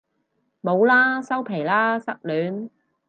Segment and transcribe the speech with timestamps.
[0.63, 2.71] 冇喇收皮喇失戀